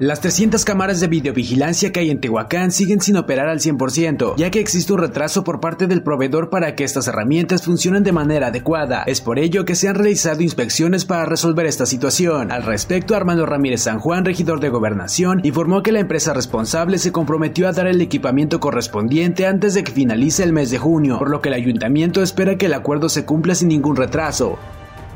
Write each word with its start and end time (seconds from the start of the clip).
Las 0.00 0.20
300 0.20 0.64
cámaras 0.64 0.98
de 0.98 1.06
videovigilancia 1.06 1.92
que 1.92 2.00
hay 2.00 2.10
en 2.10 2.20
Tehuacán 2.20 2.72
siguen 2.72 3.00
sin 3.00 3.16
operar 3.16 3.46
al 3.46 3.60
100%, 3.60 4.34
ya 4.36 4.50
que 4.50 4.58
existe 4.58 4.92
un 4.92 4.98
retraso 4.98 5.44
por 5.44 5.60
parte 5.60 5.86
del 5.86 6.02
proveedor 6.02 6.50
para 6.50 6.74
que 6.74 6.82
estas 6.82 7.06
herramientas 7.06 7.62
funcionen 7.62 8.02
de 8.02 8.10
manera 8.10 8.48
adecuada. 8.48 9.04
Es 9.06 9.20
por 9.20 9.38
ello 9.38 9.64
que 9.64 9.76
se 9.76 9.88
han 9.88 9.94
realizado 9.94 10.42
inspecciones 10.42 11.04
para 11.04 11.26
resolver 11.26 11.66
esta 11.66 11.86
situación. 11.86 12.50
Al 12.50 12.64
respecto, 12.64 13.14
Armando 13.14 13.46
Ramírez 13.46 13.82
San 13.82 14.00
Juan, 14.00 14.24
regidor 14.24 14.58
de 14.58 14.68
Gobernación, 14.68 15.38
informó 15.44 15.84
que 15.84 15.92
la 15.92 16.00
empresa 16.00 16.32
responsable 16.32 16.98
se 16.98 17.12
comprometió 17.12 17.68
a 17.68 17.72
dar 17.72 17.86
el 17.86 18.00
equipamiento 18.00 18.58
correspondiente 18.58 19.46
antes 19.46 19.74
de 19.74 19.84
que 19.84 19.92
finalice 19.92 20.42
el 20.42 20.52
mes 20.52 20.72
de 20.72 20.78
junio, 20.78 21.20
por 21.20 21.30
lo 21.30 21.40
que 21.40 21.50
el 21.50 21.54
ayuntamiento 21.54 22.20
espera 22.20 22.58
que 22.58 22.66
el 22.66 22.74
acuerdo 22.74 23.08
se 23.08 23.24
cumpla 23.24 23.54
sin 23.54 23.68
ningún 23.68 23.94
retraso. 23.94 24.58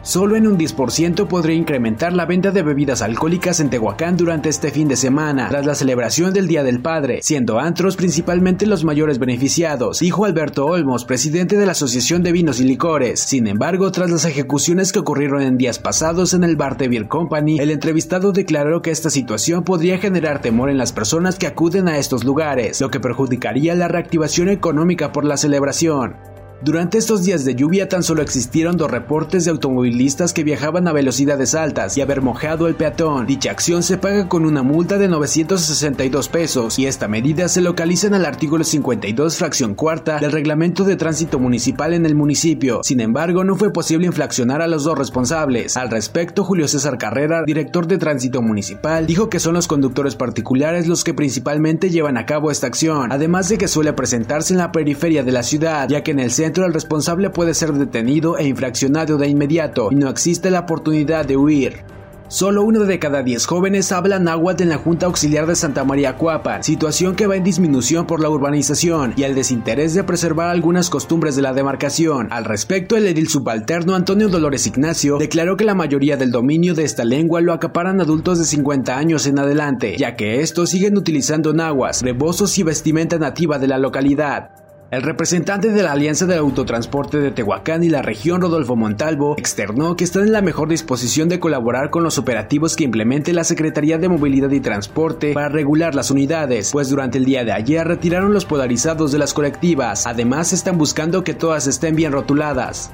Solo 0.09 0.37
en 0.37 0.47
un 0.47 0.57
10% 0.57 1.29
podría 1.29 1.55
incrementar 1.55 2.15
la 2.15 2.25
venta 2.25 2.51
de 2.51 2.63
bebidas 2.63 3.03
alcohólicas 3.03 3.61
en 3.61 3.69
Tehuacán 3.69 4.17
durante 4.17 4.49
este 4.49 4.71
fin 4.71 4.89
de 4.89 4.97
semana, 4.97 5.51
tras 5.51 5.67
la 5.67 5.75
celebración 5.75 6.33
del 6.33 6.49
Día 6.49 6.63
del 6.63 6.81
Padre, 6.81 7.21
siendo 7.21 7.59
antros 7.59 7.95
principalmente 7.97 8.65
los 8.65 8.85
mayores 8.85 9.19
beneficiados, 9.19 9.99
dijo 9.99 10.25
Alberto 10.25 10.65
Olmos, 10.65 11.05
presidente 11.05 11.59
de 11.59 11.67
la 11.67 11.73
Asociación 11.73 12.23
de 12.23 12.33
Vinos 12.33 12.59
y 12.59 12.65
Licores. 12.65 13.21
Sin 13.21 13.47
embargo, 13.49 13.93
tras 13.93 14.09
las 14.11 14.25
ejecuciones 14.25 14.95
que 14.95 15.01
ocurrieron 15.01 15.43
en 15.43 15.59
días 15.59 15.79
pasados 15.79 16.33
en 16.33 16.43
el 16.43 16.57
bar 16.57 16.79
Beer 16.79 17.07
Company, 17.07 17.59
el 17.59 17.71
entrevistado 17.71 18.33
declaró 18.33 18.81
que 18.81 18.91
esta 18.91 19.11
situación 19.11 19.63
podría 19.63 19.99
generar 19.99 20.41
temor 20.41 20.71
en 20.71 20.79
las 20.79 20.95
personas 20.95 21.37
que 21.37 21.49
acuden 21.49 21.87
a 21.87 21.99
estos 21.99 22.25
lugares, 22.25 22.81
lo 22.81 22.91
que 22.91 22.99
perjudicaría 22.99 23.75
la 23.75 23.89
reactivación 23.89 24.49
económica 24.49 25.13
por 25.13 25.27
la 25.27 25.37
celebración. 25.37 26.38
Durante 26.61 26.99
estos 26.99 27.23
días 27.23 27.45
de 27.45 27.55
lluvia 27.55 27.89
tan 27.89 28.03
solo 28.03 28.21
existieron 28.21 28.77
dos 28.77 28.91
reportes 28.91 29.45
de 29.45 29.53
automovilistas 29.53 30.33
que 30.33 30.43
viajaban 30.43 30.89
a 30.89 30.93
velocidades 30.93 31.55
altas 31.55 31.97
y 31.97 32.01
haber 32.01 32.21
mojado 32.21 32.67
el 32.67 32.75
peatón. 32.75 33.29
Dicha 33.29 33.53
acción 33.53 33.85
se 33.85 33.97
paga 33.97 34.29
con 34.29 34.45
una 34.45 34.65
multa 34.65 34.99
de 34.99 35.07
962 35.07 36.29
pesos 36.29 36.77
y 36.81 36.87
esta 36.87 37.07
medida 37.07 37.47
se 37.47 37.61
localiza 37.61 38.09
en 38.09 38.15
el 38.15 38.27
artículo 38.27 38.65
52 38.65 39.37
fracción 39.37 39.77
cuarta 39.77 40.19
del 40.19 40.33
reglamento 40.33 40.83
de 40.83 40.97
tránsito 40.97 41.39
municipal 41.39 41.95
en 41.95 42.05
el 42.05 42.17
municipio. 42.17 42.81
Sin 42.83 42.99
embargo, 43.01 43.45
no 43.45 43.55
fue 43.55 43.73
posible 43.73 44.09
infraccionar 44.09 44.61
a 44.61 44.67
los 44.67 44.83
dos 44.83 44.99
responsables. 44.99 45.77
Al 45.77 45.91
respecto, 45.91 46.43
Julio 46.43 46.67
César 46.67 46.99
Carrera, 46.99 47.45
director 47.47 47.87
de 47.87 47.99
tránsito 47.99 48.43
municipal, 48.43 49.07
dijo 49.07 49.31
que 49.31 49.39
son 49.39 49.55
los 49.55 49.69
conductores 49.69 50.17
particulares 50.17 50.89
los 50.89 51.05
que 51.05 51.15
principalmente 51.15 51.89
llevan 51.89 52.17
a 52.17 52.27
cabo 52.27 52.51
esta 52.51 52.67
acción, 52.67 53.13
además 53.13 53.49
de 53.49 53.59
que 53.59 53.69
suele 53.69 53.93
presentarse 53.93 54.55
en 54.55 54.59
la 54.59 54.73
periferia 54.73 55.23
de 55.23 55.31
la 55.31 55.45
ciudad, 55.45 55.89
ya 55.89 56.03
que 56.03 56.11
en 56.11 56.19
el 56.19 56.33
centro 56.33 56.48
el 56.57 56.75
responsable 56.75 57.31
puede 57.31 57.55
ser 57.55 57.73
detenido 57.73 58.39
e 58.39 58.47
infraccionado 58.47 59.19
de 59.19 59.29
inmediato 59.29 59.89
y 59.91 59.95
no 59.95 60.09
existe 60.09 60.51
la 60.51 60.61
oportunidad 60.61 61.25
de 61.25 61.37
huir. 61.37 61.85
Solo 62.29 62.63
uno 62.63 62.81
de 62.81 62.99
cada 62.99 63.23
diez 63.23 63.47
jóvenes 63.47 63.91
habla 63.91 64.19
náhuatl 64.19 64.63
en 64.63 64.69
la 64.69 64.77
Junta 64.77 65.07
Auxiliar 65.07 65.47
de 65.47 65.57
Santa 65.57 65.83
María 65.85 66.19
Cuapa, 66.19 66.63
situación 66.63 67.17
que 67.17 67.27
va 67.27 67.37
en 67.37 67.43
disminución 67.43 68.07
por 68.07 68.21
la 68.21 68.29
urbanización 68.29 69.15
y 69.17 69.23
el 69.23 69.35
desinterés 69.35 69.95
de 69.95 70.05
preservar 70.05 70.51
algunas 70.51 70.91
costumbres 70.91 71.37
de 71.37 71.43
la 71.43 71.55
demarcación. 71.55 72.29
Al 72.31 72.45
respecto, 72.45 72.99
el 72.99 73.07
edil 73.07 73.29
subalterno 73.29 73.95
Antonio 73.95 74.29
Dolores 74.29 74.67
Ignacio 74.67 75.17
declaró 75.17 75.57
que 75.57 75.65
la 75.65 75.75
mayoría 75.75 76.19
del 76.19 76.31
dominio 76.31 76.75
de 76.75 76.85
esta 76.85 77.07
lengua 77.07 77.41
lo 77.41 77.55
acaparan 77.55 77.99
adultos 77.99 78.39
de 78.39 78.45
50 78.45 78.99
años 78.99 79.27
en 79.27 79.39
adelante, 79.39 79.97
ya 79.97 80.15
que 80.15 80.43
estos 80.43 80.69
siguen 80.69 80.99
utilizando 80.99 81.55
nahuas, 81.55 82.03
rebozos 82.03 82.59
y 82.59 82.63
vestimenta 82.63 83.17
nativa 83.17 83.59
de 83.59 83.69
la 83.69 83.79
localidad. 83.79 84.51
El 84.91 85.03
representante 85.03 85.69
de 85.69 85.83
la 85.83 85.93
Alianza 85.93 86.25
de 86.25 86.37
Autotransporte 86.37 87.19
de 87.19 87.31
Tehuacán 87.31 87.85
y 87.85 87.91
la 87.91 88.01
región, 88.01 88.41
Rodolfo 88.41 88.75
Montalvo, 88.75 89.35
externó 89.37 89.97
que 89.97 90.05
están 90.05 90.23
en 90.23 90.33
la 90.33 90.41
mejor 90.41 90.71
disposición 90.71 91.29
de 91.29 91.39
colaborar 91.39 91.91
con 91.91 92.03
los 92.03 92.17
operativos 92.17 92.75
que 92.75 92.85
implemente 92.85 93.35
la 93.35 93.45
Secretaría 93.45 93.99
de 93.99 94.09
Movilidad 94.09 94.51
y 94.51 94.61
Transporte 94.61 95.35
para 95.35 95.51
regular 95.51 95.95
las 95.95 96.11
unidades, 96.11 96.71
pues 96.73 96.89
durante 96.89 97.19
el 97.19 97.27
día 97.27 97.45
de 97.45 97.53
ayer 97.53 97.87
retiraron 97.87 98.33
los 98.33 98.47
polarizados 98.47 99.13
de 99.13 99.19
las 99.19 99.35
colectivas. 99.35 100.07
Además, 100.07 100.55
están 100.55 100.79
buscando 100.79 101.23
que 101.23 101.35
todas 101.35 101.67
estén 101.67 101.95
bien 101.95 102.13
rotuladas. 102.13 102.91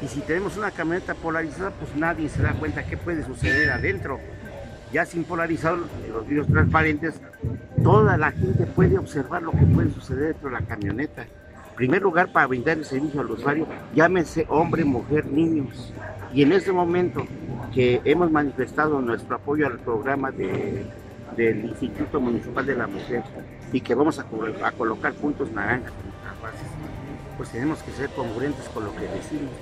Y 0.00 0.06
si 0.06 0.20
tenemos 0.20 0.56
una 0.56 0.70
camioneta 0.70 1.16
polarizada, 1.16 1.72
pues 1.72 1.90
nadie 1.96 2.28
se 2.28 2.40
da 2.40 2.52
cuenta 2.52 2.84
qué 2.84 2.96
puede 2.96 3.24
suceder 3.24 3.68
adentro. 3.70 4.20
Ya 4.92 5.04
sin 5.04 5.24
polarizar 5.24 5.76
los 5.76 6.26
vidrios 6.26 6.46
transparentes, 6.46 7.20
toda 7.82 8.16
la 8.16 8.32
gente 8.32 8.66
puede 8.66 8.98
observar 8.98 9.42
lo 9.42 9.50
que 9.50 9.64
puede 9.66 9.90
suceder 9.92 10.34
dentro 10.34 10.48
de 10.48 10.54
la 10.54 10.62
camioneta. 10.62 11.22
En 11.22 11.74
primer 11.76 12.02
lugar, 12.02 12.32
para 12.32 12.46
brindar 12.46 12.78
el 12.78 12.84
servicio 12.84 13.20
al 13.20 13.30
usuario, 13.30 13.66
llámese 13.94 14.46
hombre, 14.48 14.84
mujer, 14.84 15.26
niños. 15.26 15.92
Y 16.32 16.42
en 16.42 16.52
ese 16.52 16.72
momento 16.72 17.26
que 17.74 18.00
hemos 18.04 18.30
manifestado 18.30 19.00
nuestro 19.00 19.36
apoyo 19.36 19.66
al 19.66 19.78
programa 19.78 20.30
del 20.30 21.64
Instituto 21.64 22.20
Municipal 22.20 22.64
de 22.64 22.76
la 22.76 22.86
Mujer 22.86 23.22
y 23.72 23.80
que 23.80 23.94
vamos 23.94 24.18
a, 24.18 24.24
a 24.64 24.72
colocar 24.72 25.12
puntos 25.14 25.50
naranjas, 25.52 25.92
pues 27.36 27.50
tenemos 27.50 27.82
que 27.82 27.90
ser 27.92 28.08
congruentes 28.10 28.66
con 28.70 28.84
lo 28.84 28.94
que 28.94 29.02
decimos 29.02 29.52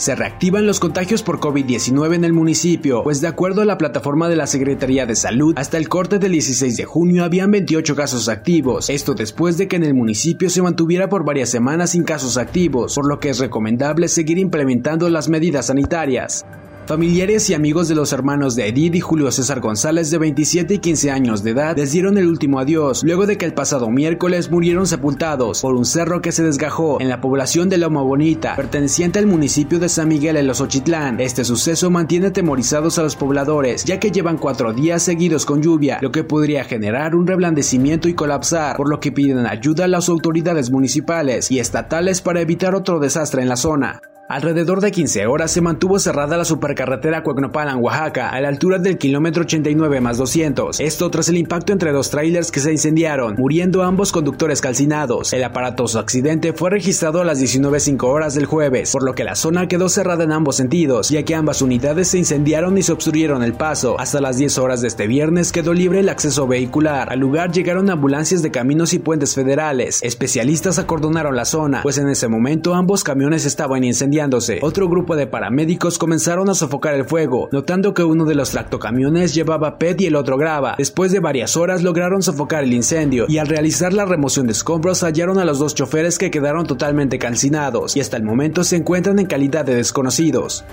se 0.00 0.14
reactivan 0.14 0.66
los 0.66 0.80
contagios 0.80 1.22
por 1.22 1.40
COVID-19 1.40 2.14
en 2.14 2.24
el 2.24 2.32
municipio, 2.32 3.02
pues 3.02 3.20
de 3.20 3.28
acuerdo 3.28 3.60
a 3.60 3.66
la 3.66 3.76
plataforma 3.76 4.30
de 4.30 4.36
la 4.36 4.46
Secretaría 4.46 5.04
de 5.04 5.14
Salud, 5.14 5.52
hasta 5.58 5.76
el 5.76 5.90
corte 5.90 6.18
del 6.18 6.32
16 6.32 6.78
de 6.78 6.86
junio 6.86 7.22
habían 7.22 7.50
28 7.50 7.94
casos 7.94 8.30
activos, 8.30 8.88
esto 8.88 9.12
después 9.12 9.58
de 9.58 9.68
que 9.68 9.76
en 9.76 9.84
el 9.84 9.92
municipio 9.92 10.48
se 10.48 10.62
mantuviera 10.62 11.10
por 11.10 11.26
varias 11.26 11.50
semanas 11.50 11.90
sin 11.90 12.04
casos 12.04 12.38
activos, 12.38 12.94
por 12.94 13.06
lo 13.06 13.20
que 13.20 13.28
es 13.28 13.40
recomendable 13.40 14.08
seguir 14.08 14.38
implementando 14.38 15.10
las 15.10 15.28
medidas 15.28 15.66
sanitarias. 15.66 16.46
Familiares 16.86 17.48
y 17.48 17.54
amigos 17.54 17.86
de 17.88 17.94
los 17.94 18.12
hermanos 18.12 18.56
de 18.56 18.66
Edith 18.66 18.96
y 18.96 19.00
Julio 19.00 19.30
César 19.30 19.60
González 19.60 20.10
de 20.10 20.18
27 20.18 20.74
y 20.74 20.78
15 20.78 21.10
años 21.12 21.44
de 21.44 21.52
edad 21.52 21.76
les 21.76 21.92
dieron 21.92 22.18
el 22.18 22.26
último 22.26 22.58
adiós 22.58 23.04
luego 23.04 23.26
de 23.26 23.38
que 23.38 23.44
el 23.44 23.54
pasado 23.54 23.90
miércoles 23.90 24.50
murieron 24.50 24.88
sepultados 24.88 25.60
por 25.62 25.74
un 25.74 25.84
cerro 25.84 26.20
que 26.20 26.32
se 26.32 26.42
desgajó 26.42 27.00
en 27.00 27.08
la 27.08 27.20
población 27.20 27.68
de 27.68 27.78
Loma 27.78 28.02
Bonita, 28.02 28.56
perteneciente 28.56 29.20
al 29.20 29.26
municipio 29.26 29.78
de 29.78 29.88
San 29.88 30.08
Miguel 30.08 30.36
en 30.36 30.48
los 30.48 30.60
Ochitlán. 30.60 31.20
Este 31.20 31.44
suceso 31.44 31.90
mantiene 31.90 32.28
atemorizados 32.28 32.98
a 32.98 33.02
los 33.02 33.14
pobladores, 33.14 33.84
ya 33.84 34.00
que 34.00 34.10
llevan 34.10 34.38
cuatro 34.38 34.72
días 34.72 35.02
seguidos 35.02 35.46
con 35.46 35.62
lluvia, 35.62 35.98
lo 36.00 36.10
que 36.10 36.24
podría 36.24 36.64
generar 36.64 37.14
un 37.14 37.26
reblandecimiento 37.26 38.08
y 38.08 38.14
colapsar, 38.14 38.76
por 38.76 38.88
lo 38.88 38.98
que 38.98 39.12
piden 39.12 39.46
ayuda 39.46 39.84
a 39.84 39.88
las 39.88 40.08
autoridades 40.08 40.70
municipales 40.70 41.52
y 41.52 41.60
estatales 41.60 42.20
para 42.20 42.40
evitar 42.40 42.74
otro 42.74 42.98
desastre 42.98 43.42
en 43.42 43.48
la 43.48 43.56
zona. 43.56 44.00
Alrededor 44.30 44.80
de 44.80 44.92
15 44.92 45.26
horas 45.26 45.50
se 45.50 45.60
mantuvo 45.60 45.98
cerrada 45.98 46.36
la 46.36 46.44
supercarretera 46.44 47.24
Cuecnopalan, 47.24 47.80
Oaxaca, 47.82 48.28
a 48.28 48.40
la 48.40 48.46
altura 48.46 48.78
del 48.78 48.96
kilómetro 48.96 49.42
89 49.42 50.00
más 50.00 50.18
200. 50.18 50.78
Esto 50.78 51.10
tras 51.10 51.28
el 51.30 51.36
impacto 51.36 51.72
entre 51.72 51.90
dos 51.90 52.10
trailers 52.10 52.52
que 52.52 52.60
se 52.60 52.70
incendiaron, 52.70 53.34
muriendo 53.36 53.82
ambos 53.82 54.12
conductores 54.12 54.60
calcinados. 54.60 55.32
El 55.32 55.42
aparatoso 55.42 55.98
accidente 55.98 56.52
fue 56.52 56.70
registrado 56.70 57.20
a 57.20 57.24
las 57.24 57.42
19.05 57.42 58.04
horas 58.04 58.36
del 58.36 58.46
jueves, 58.46 58.92
por 58.92 59.02
lo 59.02 59.14
que 59.14 59.24
la 59.24 59.34
zona 59.34 59.66
quedó 59.66 59.88
cerrada 59.88 60.22
en 60.22 60.30
ambos 60.30 60.54
sentidos, 60.54 61.08
ya 61.08 61.24
que 61.24 61.34
ambas 61.34 61.60
unidades 61.60 62.06
se 62.06 62.18
incendiaron 62.18 62.78
y 62.78 62.84
se 62.84 62.92
obstruyeron 62.92 63.42
el 63.42 63.54
paso. 63.54 63.98
Hasta 63.98 64.20
las 64.20 64.36
10 64.36 64.58
horas 64.58 64.80
de 64.80 64.86
este 64.86 65.08
viernes 65.08 65.50
quedó 65.50 65.74
libre 65.74 65.98
el 65.98 66.08
acceso 66.08 66.46
vehicular. 66.46 67.10
Al 67.10 67.18
lugar 67.18 67.50
llegaron 67.50 67.90
ambulancias 67.90 68.42
de 68.42 68.52
caminos 68.52 68.92
y 68.92 69.00
puentes 69.00 69.34
federales. 69.34 69.98
Especialistas 70.04 70.78
acordonaron 70.78 71.34
la 71.34 71.46
zona, 71.46 71.82
pues 71.82 71.98
en 71.98 72.08
ese 72.08 72.28
momento 72.28 72.76
ambos 72.76 73.02
camiones 73.02 73.44
estaban 73.44 73.82
incendiados 73.82 74.19
otro 74.62 74.88
grupo 74.88 75.16
de 75.16 75.26
paramédicos 75.26 75.98
comenzaron 75.98 76.48
a 76.50 76.54
sofocar 76.54 76.94
el 76.94 77.04
fuego, 77.04 77.48
notando 77.52 77.94
que 77.94 78.04
uno 78.04 78.24
de 78.24 78.34
los 78.34 78.50
tractocamiones 78.50 79.34
llevaba 79.34 79.78
PET 79.78 80.02
y 80.02 80.06
el 80.06 80.16
otro 80.16 80.36
grava. 80.36 80.74
Después 80.78 81.12
de 81.12 81.20
varias 81.20 81.56
horas 81.56 81.82
lograron 81.82 82.22
sofocar 82.22 82.64
el 82.64 82.72
incendio 82.72 83.26
y 83.28 83.38
al 83.38 83.48
realizar 83.48 83.92
la 83.92 84.04
remoción 84.04 84.46
de 84.46 84.52
escombros 84.52 85.02
hallaron 85.02 85.38
a 85.38 85.44
los 85.44 85.58
dos 85.58 85.74
choferes 85.74 86.18
que 86.18 86.30
quedaron 86.30 86.66
totalmente 86.66 87.18
calcinados 87.18 87.96
y 87.96 88.00
hasta 88.00 88.16
el 88.16 88.22
momento 88.22 88.64
se 88.64 88.76
encuentran 88.76 89.18
en 89.18 89.26
calidad 89.26 89.64
de 89.64 89.74
desconocidos. 89.74 90.64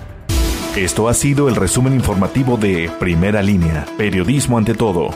Esto 0.76 1.08
ha 1.08 1.14
sido 1.14 1.48
el 1.48 1.56
resumen 1.56 1.94
informativo 1.94 2.56
de 2.56 2.90
Primera 3.00 3.42
Línea, 3.42 3.86
Periodismo 3.96 4.58
ante 4.58 4.74
todo. 4.74 5.10